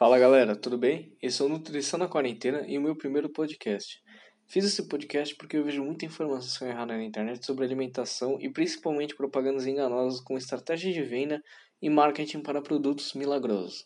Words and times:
Fala 0.00 0.18
galera, 0.18 0.56
tudo 0.56 0.78
bem? 0.78 1.14
Esse 1.20 1.42
é 1.42 1.44
o 1.44 1.48
Nutrição 1.50 1.98
na 1.98 2.08
Quarentena 2.08 2.64
e 2.66 2.78
o 2.78 2.80
meu 2.80 2.96
primeiro 2.96 3.28
podcast. 3.28 4.02
Fiz 4.46 4.64
esse 4.64 4.88
podcast 4.88 5.36
porque 5.36 5.58
eu 5.58 5.62
vejo 5.62 5.84
muita 5.84 6.06
informação 6.06 6.66
errada 6.66 6.96
na 6.96 7.04
internet 7.04 7.44
sobre 7.44 7.66
alimentação 7.66 8.38
e 8.40 8.50
principalmente 8.50 9.14
propagandas 9.14 9.66
enganosas 9.66 10.18
com 10.22 10.38
estratégia 10.38 10.90
de 10.90 11.02
venda 11.02 11.38
e 11.82 11.90
marketing 11.90 12.40
para 12.40 12.62
produtos 12.62 13.12
milagrosos. 13.12 13.84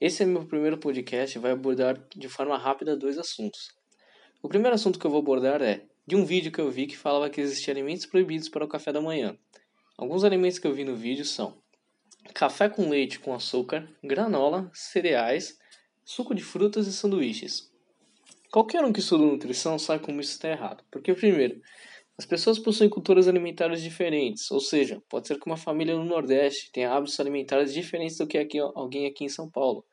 Esse 0.00 0.22
é 0.22 0.26
meu 0.26 0.46
primeiro 0.46 0.78
podcast 0.78 1.36
e 1.36 1.40
vai 1.42 1.52
abordar 1.52 2.02
de 2.16 2.26
forma 2.26 2.56
rápida 2.56 2.96
dois 2.96 3.18
assuntos. 3.18 3.68
O 4.42 4.48
primeiro 4.48 4.74
assunto 4.74 4.98
que 4.98 5.06
eu 5.06 5.10
vou 5.10 5.20
abordar 5.20 5.60
é 5.60 5.84
de 6.06 6.16
um 6.16 6.24
vídeo 6.24 6.50
que 6.50 6.60
eu 6.62 6.70
vi 6.70 6.86
que 6.86 6.96
falava 6.96 7.28
que 7.28 7.42
existiam 7.42 7.74
alimentos 7.74 8.06
proibidos 8.06 8.48
para 8.48 8.64
o 8.64 8.68
café 8.68 8.94
da 8.94 9.00
manhã. 9.02 9.36
Alguns 9.98 10.24
alimentos 10.24 10.58
que 10.58 10.66
eu 10.66 10.72
vi 10.72 10.84
no 10.84 10.96
vídeo 10.96 11.26
são 11.26 11.62
café 12.32 12.68
com 12.68 12.88
leite 12.88 13.18
com 13.18 13.34
açúcar, 13.34 13.88
granola, 14.02 14.70
cereais, 14.72 15.58
suco 16.04 16.34
de 16.34 16.42
frutas 16.42 16.86
e 16.86 16.92
sanduíches. 16.92 17.70
Qualquer 18.52 18.84
um 18.84 18.92
que 18.92 19.00
estuda 19.00 19.24
nutrição 19.24 19.78
sabe 19.78 20.04
como 20.04 20.20
isso 20.20 20.32
está 20.32 20.48
errado. 20.48 20.84
Porque, 20.90 21.12
primeiro, 21.12 21.60
as 22.16 22.24
pessoas 22.24 22.58
possuem 22.58 22.88
culturas 22.88 23.26
alimentares 23.26 23.82
diferentes, 23.82 24.48
ou 24.52 24.60
seja, 24.60 25.02
pode 25.08 25.26
ser 25.26 25.40
que 25.40 25.46
uma 25.46 25.56
família 25.56 25.96
no 25.96 26.04
Nordeste 26.04 26.70
tenha 26.70 26.92
hábitos 26.92 27.18
alimentares 27.18 27.74
diferentes 27.74 28.16
do 28.16 28.26
que 28.26 28.38
aqui, 28.38 28.60
alguém 28.60 29.06
aqui 29.06 29.24
em 29.24 29.28
São 29.28 29.50
Paulo. 29.50 29.84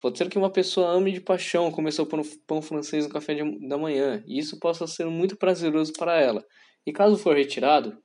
Pode 0.00 0.18
ser 0.18 0.28
que 0.28 0.36
uma 0.36 0.50
pessoa 0.50 0.88
ame 0.88 1.12
de 1.12 1.20
paixão 1.20 1.70
começou 1.70 2.04
por 2.04 2.18
um 2.18 2.24
pão 2.46 2.60
francês 2.60 3.06
no 3.06 3.12
café 3.12 3.34
de, 3.34 3.68
da 3.68 3.78
manhã, 3.78 4.22
e 4.26 4.38
isso 4.38 4.58
possa 4.58 4.86
ser 4.88 5.06
muito 5.06 5.36
prazeroso 5.36 5.92
para 5.92 6.20
ela. 6.20 6.44
E 6.84 6.92
caso 6.92 7.16
for 7.16 7.36
retirado, 7.36 7.96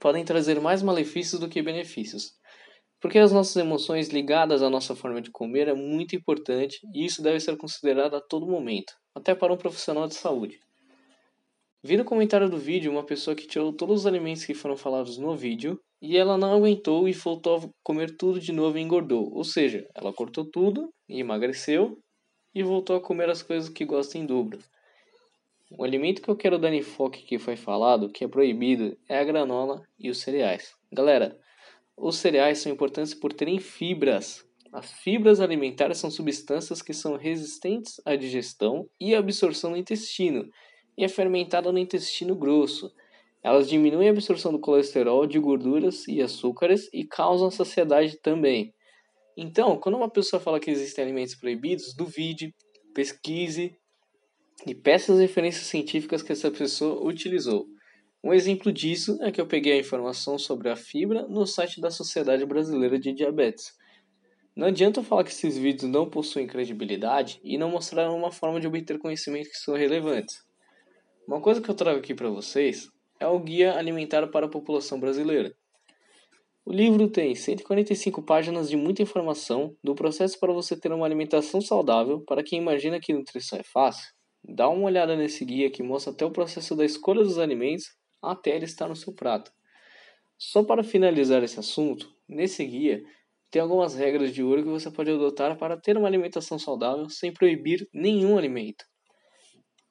podem 0.00 0.24
trazer 0.24 0.60
mais 0.60 0.82
malefícios 0.82 1.40
do 1.40 1.48
que 1.48 1.60
benefícios. 1.60 2.40
Porque 3.02 3.18
as 3.18 3.32
nossas 3.32 3.56
emoções 3.56 4.10
ligadas 4.10 4.62
à 4.62 4.70
nossa 4.70 4.94
forma 4.94 5.20
de 5.20 5.28
comer 5.28 5.66
é 5.66 5.74
muito 5.74 6.14
importante 6.14 6.78
e 6.94 7.04
isso 7.04 7.20
deve 7.20 7.40
ser 7.40 7.56
considerado 7.56 8.14
a 8.14 8.20
todo 8.20 8.46
momento, 8.46 8.94
até 9.12 9.34
para 9.34 9.52
um 9.52 9.56
profissional 9.56 10.06
de 10.06 10.14
saúde. 10.14 10.60
Vi 11.82 11.96
no 11.96 12.04
comentário 12.04 12.48
do 12.48 12.56
vídeo 12.56 12.92
uma 12.92 13.04
pessoa 13.04 13.34
que 13.34 13.44
tirou 13.44 13.72
todos 13.72 14.02
os 14.02 14.06
alimentos 14.06 14.44
que 14.44 14.54
foram 14.54 14.76
falados 14.76 15.18
no 15.18 15.36
vídeo 15.36 15.80
e 16.00 16.16
ela 16.16 16.38
não 16.38 16.54
aguentou 16.54 17.08
e 17.08 17.12
voltou 17.12 17.56
a 17.56 17.68
comer 17.82 18.16
tudo 18.16 18.38
de 18.38 18.52
novo 18.52 18.78
e 18.78 18.80
engordou. 18.80 19.34
Ou 19.34 19.42
seja, 19.42 19.84
ela 19.96 20.12
cortou 20.12 20.44
tudo 20.44 20.88
e 21.08 21.18
emagreceu 21.18 21.98
e 22.54 22.62
voltou 22.62 22.94
a 22.94 23.00
comer 23.00 23.28
as 23.28 23.42
coisas 23.42 23.68
que 23.68 23.84
gosta 23.84 24.16
em 24.16 24.24
dobro. 24.24 24.60
O 25.76 25.82
alimento 25.82 26.22
que 26.22 26.28
eu 26.28 26.36
quero 26.36 26.56
dar 26.56 26.72
enfoque 26.72 27.24
que 27.24 27.36
foi 27.36 27.56
falado, 27.56 28.10
que 28.10 28.22
é 28.22 28.28
proibido, 28.28 28.96
é 29.08 29.18
a 29.18 29.24
granola 29.24 29.82
e 29.98 30.08
os 30.08 30.20
cereais. 30.20 30.72
Galera, 30.92 31.36
os 31.96 32.16
cereais 32.16 32.58
são 32.58 32.72
importantes 32.72 33.14
por 33.14 33.32
terem 33.32 33.58
fibras. 33.58 34.44
As 34.72 34.90
fibras 34.90 35.40
alimentares 35.40 35.98
são 35.98 36.10
substâncias 36.10 36.80
que 36.80 36.94
são 36.94 37.16
resistentes 37.16 38.00
à 38.04 38.16
digestão 38.16 38.88
e 39.00 39.14
absorção 39.14 39.70
no 39.70 39.76
intestino 39.76 40.48
e 40.96 41.04
é 41.04 41.08
fermentada 41.08 41.70
no 41.70 41.78
intestino 41.78 42.34
grosso. 42.34 42.92
Elas 43.42 43.68
diminuem 43.68 44.08
a 44.08 44.12
absorção 44.12 44.52
do 44.52 44.60
colesterol, 44.60 45.26
de 45.26 45.38
gorduras 45.38 46.06
e 46.06 46.22
açúcares 46.22 46.88
e 46.92 47.04
causam 47.04 47.50
saciedade 47.50 48.18
também. 48.20 48.72
Então, 49.36 49.78
quando 49.78 49.96
uma 49.96 50.10
pessoa 50.10 50.40
fala 50.40 50.60
que 50.60 50.70
existem 50.70 51.04
alimentos 51.04 51.34
proibidos, 51.34 51.94
duvide, 51.96 52.54
pesquise 52.94 53.74
e 54.66 54.74
peça 54.74 55.12
as 55.12 55.18
referências 55.18 55.66
científicas 55.66 56.22
que 56.22 56.32
essa 56.32 56.50
pessoa 56.50 57.04
utilizou. 57.04 57.66
Um 58.24 58.32
exemplo 58.32 58.70
disso 58.72 59.18
é 59.20 59.32
que 59.32 59.40
eu 59.40 59.46
peguei 59.48 59.72
a 59.72 59.80
informação 59.80 60.38
sobre 60.38 60.70
a 60.70 60.76
fibra 60.76 61.26
no 61.26 61.44
site 61.44 61.80
da 61.80 61.90
Sociedade 61.90 62.46
Brasileira 62.46 62.96
de 62.96 63.12
Diabetes. 63.12 63.76
Não 64.54 64.68
adianta 64.68 65.00
eu 65.00 65.04
falar 65.04 65.24
que 65.24 65.30
esses 65.30 65.58
vídeos 65.58 65.90
não 65.90 66.08
possuem 66.08 66.46
credibilidade 66.46 67.40
e 67.42 67.58
não 67.58 67.68
mostraram 67.68 68.16
uma 68.16 68.30
forma 68.30 68.60
de 68.60 68.66
obter 68.68 68.96
conhecimentos 69.00 69.50
que 69.50 69.58
são 69.58 69.74
relevantes. 69.74 70.36
Uma 71.26 71.40
coisa 71.40 71.60
que 71.60 71.68
eu 71.68 71.74
trago 71.74 71.98
aqui 71.98 72.14
para 72.14 72.30
vocês 72.30 72.88
é 73.18 73.26
o 73.26 73.40
Guia 73.40 73.76
Alimentar 73.76 74.28
para 74.28 74.46
a 74.46 74.50
População 74.50 75.00
Brasileira. 75.00 75.52
O 76.64 76.72
livro 76.72 77.08
tem 77.08 77.34
145 77.34 78.22
páginas 78.22 78.70
de 78.70 78.76
muita 78.76 79.02
informação 79.02 79.74
do 79.82 79.96
processo 79.96 80.38
para 80.38 80.52
você 80.52 80.78
ter 80.78 80.92
uma 80.92 81.06
alimentação 81.06 81.60
saudável. 81.60 82.20
Para 82.20 82.44
quem 82.44 82.60
imagina 82.60 83.00
que 83.00 83.12
nutrição 83.12 83.58
é 83.58 83.64
fácil, 83.64 84.12
dá 84.44 84.68
uma 84.68 84.84
olhada 84.84 85.16
nesse 85.16 85.44
guia 85.44 85.68
que 85.68 85.82
mostra 85.82 86.12
até 86.12 86.24
o 86.24 86.30
processo 86.30 86.76
da 86.76 86.84
escolha 86.84 87.24
dos 87.24 87.36
alimentos 87.36 88.00
até 88.22 88.54
ele 88.54 88.64
estar 88.64 88.88
no 88.88 88.96
seu 88.96 89.12
prato. 89.12 89.50
Só 90.38 90.62
para 90.62 90.82
finalizar 90.82 91.42
esse 91.42 91.58
assunto, 91.58 92.08
nesse 92.28 92.64
guia 92.64 93.02
tem 93.50 93.60
algumas 93.60 93.94
regras 93.94 94.32
de 94.32 94.42
ouro 94.42 94.62
que 94.62 94.68
você 94.68 94.90
pode 94.90 95.10
adotar 95.10 95.58
para 95.58 95.76
ter 95.76 95.96
uma 95.98 96.08
alimentação 96.08 96.58
saudável 96.58 97.08
sem 97.10 97.32
proibir 97.32 97.86
nenhum 97.92 98.38
alimento. 98.38 98.84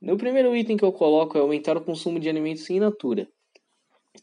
No 0.02 0.18
primeiro 0.18 0.56
item 0.56 0.76
que 0.76 0.84
eu 0.84 0.92
coloco 0.92 1.38
é 1.38 1.42
aumentar 1.42 1.78
o 1.78 1.86
consumo 1.86 2.20
de 2.20 2.28
alimentos 2.28 2.68
in 2.72 2.80
natura. 2.80 3.30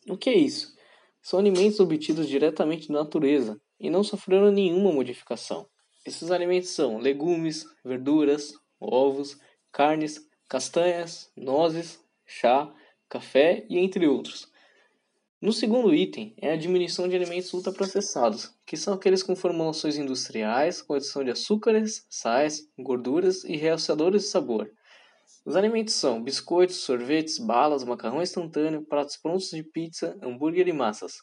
O 0.09 0.19
que 0.19 0.29
é 0.29 0.37
isso? 0.37 0.75
São 1.23 1.39
alimentos 1.39 1.79
obtidos 1.79 2.29
diretamente 2.29 2.89
da 2.89 2.95
natureza 2.95 3.61
e 3.79 3.89
não 3.89 4.03
sofreram 4.03 4.51
nenhuma 4.51 4.93
modificação. 4.93 5.69
Esses 6.05 6.33
alimentos 6.33 6.71
são 6.71 6.99
legumes, 6.99 7.65
verduras, 7.85 8.53
ovos, 8.81 9.39
carnes, 9.71 10.19
castanhas, 10.49 11.31
nozes, 11.37 12.01
chá, 12.27 12.75
café 13.09 13.67
e 13.69 13.79
entre 13.79 14.07
outros. 14.07 14.49
No 15.41 15.53
segundo 15.53 15.95
item 15.95 16.35
é 16.37 16.53
a 16.53 16.57
diminuição 16.57 17.09
de 17.09 17.15
alimentos 17.15 17.53
ultraprocessados, 17.55 18.53
que 18.67 18.77
são 18.77 18.95
aqueles 18.95 19.23
com 19.23 19.37
formulações 19.37 19.97
industriais, 19.97 20.83
com 20.83 20.95
adição 20.95 21.23
de 21.23 21.31
açúcares, 21.31 22.05
sais, 22.11 22.69
gorduras 22.77 23.45
e 23.45 23.57
realçadores 23.57 24.23
de 24.23 24.29
sabor. 24.29 24.69
Os 25.47 25.55
alimentos 25.55 25.95
são 25.95 26.23
biscoitos, 26.23 26.77
sorvetes, 26.77 27.39
balas, 27.39 27.85
macarrão 27.85 28.21
instantâneo, 28.21 28.85
pratos 28.85 29.17
prontos 29.17 29.51
de 29.51 29.63
pizza, 29.63 30.19
hambúrguer 30.21 30.67
e 30.67 30.73
massas. 30.73 31.15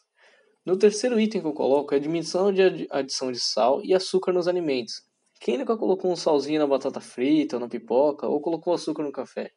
No 0.64 0.76
terceiro 0.76 1.20
item 1.20 1.42
que 1.42 1.46
eu 1.46 1.52
coloco 1.52 1.94
é 1.94 1.98
a 1.98 2.00
diminuição 2.00 2.50
de 2.50 2.88
adição 2.90 3.30
de 3.30 3.38
sal 3.38 3.84
e 3.84 3.94
açúcar 3.94 4.32
nos 4.32 4.48
alimentos. 4.48 5.02
Quem 5.38 5.58
nunca 5.58 5.76
colocou 5.76 6.10
um 6.10 6.16
salzinho 6.16 6.58
na 6.58 6.66
batata 6.66 7.00
frita 7.00 7.56
ou 7.56 7.60
na 7.60 7.68
pipoca, 7.68 8.26
ou 8.26 8.40
colocou 8.40 8.72
açúcar 8.72 9.02
no 9.02 9.12
café? 9.12 9.52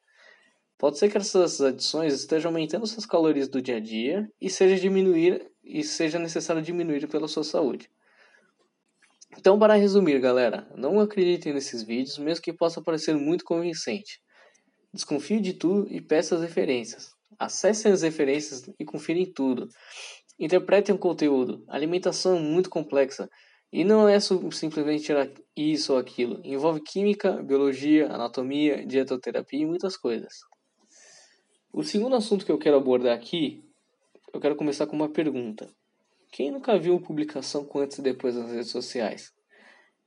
Pode 0.79 0.97
ser 0.97 1.11
que 1.11 1.17
essas 1.17 1.59
adições 1.59 2.13
estejam 2.13 2.51
aumentando 2.51 2.87
suas 2.87 3.05
calorias 3.05 3.49
do 3.49 3.61
dia 3.61 3.75
a 3.75 3.79
dia 3.81 4.31
e 4.39 4.49
seja 4.49 4.79
diminuir 4.79 5.51
e 5.61 5.83
seja 5.83 6.17
necessário 6.17 6.61
diminuir 6.61 7.05
pela 7.09 7.27
sua 7.27 7.43
saúde. 7.43 7.91
Então, 9.37 9.59
para 9.59 9.73
resumir, 9.73 10.19
galera, 10.19 10.71
não 10.77 11.01
acreditem 11.01 11.53
nesses 11.53 11.83
vídeos, 11.83 12.17
mesmo 12.17 12.41
que 12.41 12.53
possa 12.53 12.81
parecer 12.81 13.13
muito 13.13 13.43
convincente. 13.43 14.21
Desconfie 14.93 15.41
de 15.41 15.51
tudo 15.51 15.85
e 15.91 15.99
peça 15.99 16.35
as 16.35 16.41
referências. 16.41 17.13
Acessem 17.37 17.91
as 17.91 18.01
referências 18.01 18.71
e 18.79 18.85
confirem 18.85 19.25
tudo. 19.29 19.67
Interpretem 20.39 20.95
o 20.95 20.97
conteúdo. 20.97 21.61
A 21.67 21.75
alimentação 21.75 22.37
é 22.37 22.39
muito 22.39 22.69
complexa 22.69 23.29
e 23.69 23.83
não 23.83 24.07
é 24.07 24.17
simplesmente 24.21 25.03
tirar 25.03 25.29
isso 25.57 25.91
ou 25.91 25.99
aquilo. 25.99 26.39
Envolve 26.41 26.81
química, 26.81 27.33
biologia, 27.43 28.07
anatomia, 28.07 28.87
dietoterapia 28.87 29.61
e 29.61 29.65
muitas 29.65 29.97
coisas. 29.97 30.48
O 31.71 31.83
segundo 31.83 32.15
assunto 32.15 32.43
que 32.43 32.51
eu 32.51 32.57
quero 32.57 32.77
abordar 32.77 33.15
aqui, 33.15 33.63
eu 34.33 34.41
quero 34.41 34.55
começar 34.55 34.87
com 34.87 34.95
uma 34.95 35.07
pergunta. 35.07 35.69
Quem 36.31 36.49
nunca 36.49 36.79
viu 36.79 36.99
publicação 36.99 37.63
com 37.63 37.77
antes 37.79 37.99
e 37.99 38.01
depois 38.01 38.35
nas 38.35 38.51
redes 38.51 38.71
sociais? 38.71 39.31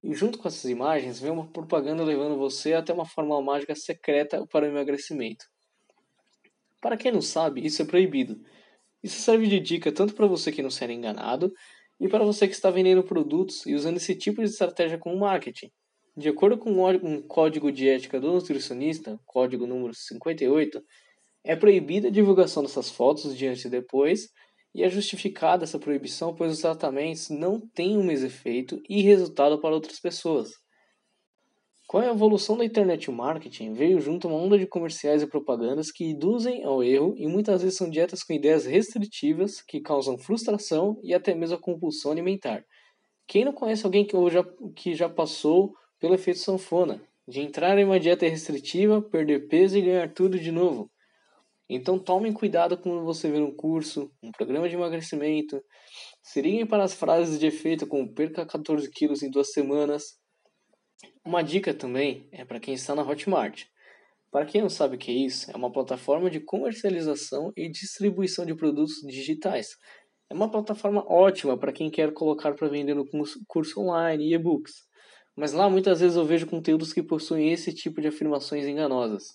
E 0.03 0.13
junto 0.13 0.39
com 0.39 0.49
essas 0.49 0.69
imagens 0.69 1.21
vem 1.21 1.31
uma 1.31 1.47
propaganda 1.47 2.03
levando 2.03 2.37
você 2.37 2.75
até 2.75 2.93
uma 2.93 3.07
fórmula 3.07 3.41
mágica 3.41 3.77
secreta 3.77 4.45
para 4.49 4.67
o 4.67 4.69
emagrecimento. 4.69 5.45
Para 6.81 6.97
quem 6.97 7.13
não 7.13 7.23
sabe, 7.23 7.65
isso 7.65 7.81
é 7.81 7.85
proibido. 7.85 8.45
Isso 9.01 9.21
serve 9.21 9.47
de 9.47 9.61
dica 9.61 9.93
tanto 9.93 10.15
para 10.15 10.27
você 10.27 10.51
que 10.51 10.63
não 10.63 10.71
ser 10.71 10.91
enganado 10.91 11.55
e 12.01 12.09
para 12.09 12.25
você 12.25 12.49
que 12.49 12.55
está 12.55 12.73
vendendo 12.73 13.05
produtos 13.05 13.65
e 13.67 13.75
usando 13.75 13.99
esse 13.99 14.17
tipo 14.17 14.43
de 14.43 14.51
estratégia 14.51 14.99
como 14.99 15.17
marketing. 15.17 15.71
De 16.17 16.29
acordo 16.29 16.59
com 16.59 16.71
um 16.85 17.23
código 17.23 17.71
de 17.71 17.89
ética 17.89 18.21
do 18.21 18.33
nutricionista, 18.33 19.19
código 19.25 19.65
número 19.65 19.95
58, 19.95 20.85
é 21.45 21.57
proibida 21.57 22.09
a 22.09 22.11
divulgação 22.11 22.63
dessas 22.63 22.91
fotos 22.91 23.37
de 23.37 23.47
antes 23.47 23.65
e 23.65 23.71
depois, 23.71 24.29
e 24.75 24.83
é 24.83 24.89
justificada 24.89 25.65
essa 25.65 25.79
proibição 25.79 26.35
pois 26.35 26.53
os 26.53 26.61
tratamentos 26.61 27.29
não 27.29 27.61
têm 27.61 27.97
o 27.99 28.05
mesmo 28.05 28.27
efeito 28.27 28.81
e 28.89 29.03
resultado 29.03 29.61
para 29.61 29.75
outras 29.75 30.01
pessoas. 30.01 30.53
Com 31.87 31.99
a 31.99 32.07
evolução 32.07 32.57
da 32.57 32.65
internet 32.65 33.05
e 33.05 33.11
marketing, 33.11 33.75
veio 33.75 34.01
junto 34.01 34.27
uma 34.27 34.39
onda 34.39 34.59
de 34.59 34.67
comerciais 34.67 35.23
e 35.23 35.27
propagandas 35.27 35.93
que 35.93 36.05
induzem 36.05 36.65
ao 36.65 36.83
erro 36.83 37.15
e 37.19 37.27
muitas 37.27 37.61
vezes 37.63 37.77
são 37.77 37.91
dietas 37.91 38.23
com 38.23 38.33
ideias 38.33 38.65
restritivas 38.65 39.61
que 39.61 39.81
causam 39.81 40.17
frustração 40.17 40.99
e 41.03 41.13
até 41.13 41.35
mesmo 41.35 41.57
a 41.57 41.61
compulsão 41.61 42.13
alimentar. 42.13 42.65
Quem 43.27 43.45
não 43.45 43.53
conhece 43.53 43.87
alguém 43.87 44.07
que 44.07 44.17
já, 44.31 44.45
que 44.77 44.95
já 44.95 45.09
passou 45.09 45.75
pelo 45.99 46.15
efeito 46.15 46.41
sanfona, 46.41 47.03
de 47.27 47.41
entrar 47.41 47.79
em 47.79 47.85
uma 47.85 48.01
dieta 48.01 48.27
restritiva, 48.29 49.03
perder 49.03 49.49
peso 49.49 49.79
e 49.79 49.83
ganhar 49.83 50.15
tudo 50.15 50.39
de 50.39 50.53
novo? 50.53 50.92
Então 51.69 51.99
tomem 51.99 52.33
cuidado 52.33 52.77
quando 52.77 53.05
você 53.05 53.31
ver 53.31 53.43
um 53.43 53.55
curso, 53.55 54.11
um 54.23 54.31
programa 54.31 54.69
de 54.69 54.75
emagrecimento. 54.75 55.63
Se 56.23 56.41
liguem 56.41 56.67
para 56.67 56.85
as 56.85 56.95
frases 56.95 57.39
de 57.39 57.47
efeito 57.47 57.87
como 57.87 58.13
perca 58.13 58.47
14 58.47 58.91
quilos 58.91 59.23
em 59.23 59.31
duas 59.31 59.53
semanas. 59.53 60.19
Uma 61.25 61.43
dica 61.43 61.73
também 61.73 62.29
é 62.33 62.45
para 62.45 62.61
quem 62.61 62.75
está 62.75 62.95
na 62.95 63.03
Hotmart. 63.03 63.65
Para 64.31 64.47
quem 64.47 64.63
não 64.63 64.71
sabe 64.71 64.97
o 64.97 64.99
que 64.99 65.11
é 65.11 65.15
isso, 65.15 65.51
é 65.51 65.57
uma 65.57 65.71
plataforma 65.71 66.31
de 66.31 66.41
comercialização 66.41 67.53
e 67.57 67.69
distribuição 67.71 68.47
de 68.47 68.55
produtos 68.55 68.95
digitais. 69.07 69.77
É 70.31 70.35
uma 70.35 70.51
plataforma 70.51 71.05
ótima 71.07 71.59
para 71.59 71.73
quem 71.73 71.91
quer 71.91 72.13
colocar 72.15 72.55
para 72.55 72.69
vender 72.69 72.95
no 72.95 73.07
curso 73.47 73.79
online 73.81 74.25
e 74.25 74.35
e-books. 74.35 74.73
Mas 75.37 75.53
lá 75.53 75.69
muitas 75.69 76.01
vezes 76.01 76.17
eu 76.17 76.25
vejo 76.25 76.47
conteúdos 76.47 76.93
que 76.93 77.03
possuem 77.03 77.53
esse 77.53 77.75
tipo 77.75 78.01
de 78.01 78.09
afirmações 78.09 78.67
enganosas, 78.67 79.35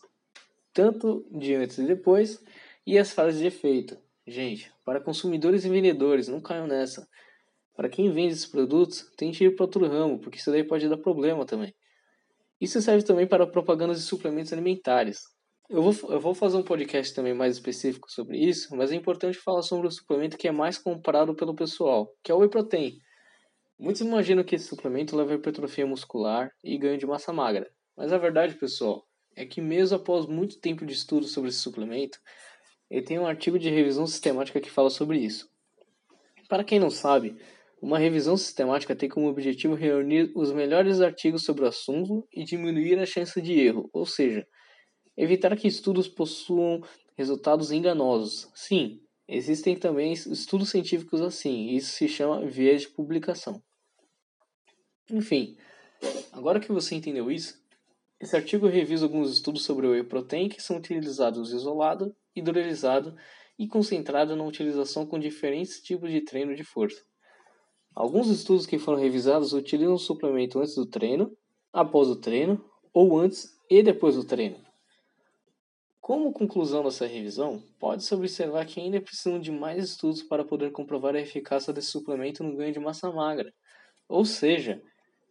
tanto 0.77 1.25
de 1.31 1.56
antes 1.56 1.79
e 1.79 1.88
depois, 1.88 2.39
e 2.85 3.00
as 3.00 3.12
frases 3.12 3.39
de 3.39 3.47
efeito. 3.47 3.97
Gente, 4.27 4.71
para 4.85 5.01
consumidores 5.01 5.65
e 5.65 5.69
vendedores, 5.69 6.27
não 6.27 6.39
caiam 6.39 6.68
nessa. 6.68 7.07
Para 7.75 7.89
quem 7.89 8.12
vende 8.12 8.33
esses 8.33 8.45
produtos, 8.45 9.12
tente 9.18 9.44
ir 9.44 9.56
para 9.56 9.65
outro 9.65 9.88
ramo, 9.88 10.19
porque 10.19 10.38
isso 10.38 10.51
daí 10.51 10.63
pode 10.63 10.88
dar 10.88 11.00
problema 11.00 11.47
também. 11.47 11.74
Isso 12.62 12.79
serve 12.79 13.03
também 13.03 13.25
para 13.25 13.47
propagandas 13.47 13.97
de 13.97 14.06
suplementos 14.06 14.53
alimentares. 14.53 15.24
Eu 15.68 15.81
vou, 15.81 16.12
eu 16.12 16.19
vou 16.19 16.35
fazer 16.35 16.57
um 16.57 16.63
podcast 16.63 17.12
também 17.15 17.33
mais 17.33 17.56
específico 17.56 18.12
sobre 18.12 18.38
isso, 18.38 18.75
mas 18.75 18.91
é 18.91 18.95
importante 18.95 19.39
falar 19.39 19.63
sobre 19.63 19.88
o 19.88 19.91
suplemento 19.91 20.38
que 20.38 20.47
é 20.47 20.51
mais 20.51 20.77
comprado 20.77 21.33
pelo 21.33 21.56
pessoal, 21.56 22.07
que 22.24 22.31
é 22.31 22.35
o 22.35 22.38
Whey 22.38 22.50
Protein. 22.50 23.00
Muitos 23.79 24.01
imaginam 24.01 24.44
que 24.44 24.53
esse 24.53 24.68
suplemento 24.68 25.15
leva 25.15 25.31
a 25.31 25.35
hipertrofia 25.38 25.88
muscular 25.88 26.51
e 26.63 26.77
ganho 26.77 27.00
de 27.00 27.07
massa 27.07 27.33
magra, 27.33 27.68
mas 27.95 28.13
a 28.13 28.18
verdade, 28.19 28.53
pessoal, 28.53 29.06
é 29.38 29.45
que 29.45 29.62
mesmo 29.62 29.95
após 29.95 30.25
muito 30.25 30.60
tempo 30.60 30.84
de 30.84 30.94
estudo 30.94 31.28
sobre 31.28 31.51
esse 31.51 31.60
suplemento, 31.60 32.19
ele 32.89 33.04
tem 33.04 33.19
um 33.19 33.28
artigo 33.28 33.60
de 33.60 33.69
revisão 33.69 34.07
sistemática 34.07 34.60
que 34.60 34.69
fala 34.69 34.89
sobre 34.89 35.19
isso. 35.19 35.48
Para 36.50 36.63
quem 36.63 36.80
não 36.80 36.89
sabe, 36.89 37.38
uma 37.80 38.00
revisão 38.00 38.36
sistemática 38.36 38.95
tem 38.95 39.07
como 39.07 39.28
objetivo 39.28 39.75
reunir 39.75 40.31
os 40.36 40.51
melhores 40.51 41.01
artigos 41.01 41.44
sobre 41.44 41.63
o 41.63 41.68
assunto 41.68 42.28
e 42.34 42.44
diminuir 42.44 42.98
a 42.98 43.06
chance 43.06 43.39
de 43.39 43.54
erro, 43.54 43.88
ou 43.94 44.07
seja, 44.07 44.48
evitar 45.16 45.56
que 45.56 45.68
estudos 45.68 46.07
possuam 46.07 46.81
resultados 47.16 47.72
enganosos. 47.72 48.50
Sim, 48.56 49.00
existem 49.28 49.75
também 49.75 50.13
estudos 50.13 50.72
científicos 50.72 51.22
assim, 51.22 51.69
isso 51.75 51.92
se 51.92 52.07
chama 52.07 52.44
viés 52.44 52.81
de 52.81 52.89
publicação. 52.89 53.62
Enfim, 55.12 55.56
agora 56.31 56.60
que 56.60 56.72
você 56.72 56.95
entendeu 56.95 57.30
isso, 57.30 57.66
esse 58.19 58.35
artigo 58.35 58.67
revisa 58.67 59.05
alguns 59.05 59.31
estudos 59.31 59.63
sobre 59.63 59.85
o 59.85 59.91
whey 59.91 60.03
protein 60.03 60.49
que 60.49 60.61
são 60.61 60.77
utilizados 60.77 61.51
isolado, 61.51 62.15
hidrolisado 62.35 63.15
e 63.59 63.67
concentrado 63.67 64.35
na 64.35 64.43
utilização 64.43 65.05
com 65.05 65.19
diferentes 65.19 65.81
tipos 65.81 66.09
de 66.09 66.21
treino 66.21 66.55
de 66.55 66.63
força. 66.63 67.03
Alguns 67.93 68.27
estudos 68.29 68.65
que 68.65 68.79
foram 68.79 68.99
revisados 68.99 69.53
utilizam 69.53 69.93
o 69.93 69.99
suplemento 69.99 70.59
antes 70.59 70.75
do 70.75 70.85
treino, 70.85 71.35
após 71.71 72.07
o 72.07 72.15
treino 72.15 72.63
ou 72.93 73.19
antes 73.19 73.55
e 73.69 73.83
depois 73.83 74.15
do 74.15 74.23
treino. 74.23 74.57
Como 75.99 76.31
conclusão 76.31 76.83
dessa 76.83 77.05
revisão, 77.05 77.61
pode-se 77.77 78.15
observar 78.15 78.65
que 78.65 78.79
ainda 78.79 79.01
precisam 79.01 79.39
de 79.39 79.51
mais 79.51 79.83
estudos 79.83 80.23
para 80.23 80.45
poder 80.45 80.71
comprovar 80.71 81.15
a 81.15 81.19
eficácia 81.19 81.73
desse 81.73 81.89
suplemento 81.89 82.43
no 82.43 82.55
ganho 82.55 82.71
de 82.71 82.79
massa 82.79 83.11
magra. 83.11 83.53
Ou 84.07 84.23
seja, 84.23 84.81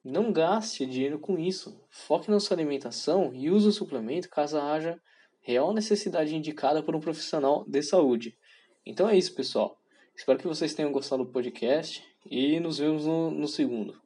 não 0.07 0.33
gaste 0.33 0.87
dinheiro 0.87 1.19
com 1.19 1.37
isso. 1.37 1.81
Foque 1.91 2.31
na 2.31 2.39
sua 2.39 2.57
alimentação 2.57 3.33
e 3.35 3.51
use 3.51 3.67
o 3.67 3.73
suplemento 3.73 4.29
caso 4.29 4.57
haja 4.57 5.01
real 5.43 5.75
necessidade 5.75 6.35
indicada 6.35 6.81
por 6.81 6.95
um 6.95 7.01
profissional 7.01 7.65
de 7.67 7.83
saúde. 7.83 8.39
Então 8.85 9.09
é 9.09 9.19
isso, 9.19 9.35
pessoal. 9.35 9.77
Espero 10.15 10.39
que 10.39 10.47
vocês 10.47 10.75
tenham 10.75 10.93
gostado 10.93 11.25
do 11.25 11.33
podcast 11.33 12.05
e 12.25 12.61
nos 12.61 12.79
vemos 12.79 13.05
no, 13.05 13.33
no 13.33 13.49
segundo. 13.49 14.06